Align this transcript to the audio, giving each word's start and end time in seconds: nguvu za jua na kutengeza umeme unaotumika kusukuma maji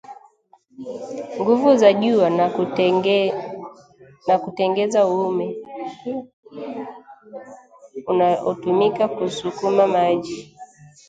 nguvu 1.39 1.69
za 1.81 1.89
jua 2.01 2.29
na 4.29 4.35
kutengeza 4.43 5.05
umeme 5.07 5.47
unaotumika 8.07 9.07
kusukuma 9.07 9.87
maji 9.87 10.55